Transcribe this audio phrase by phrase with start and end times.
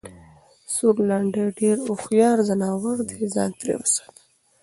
[0.73, 4.21] سورلنډی ډېر هوښیار ځناور دی٬ ځان ترې ساته!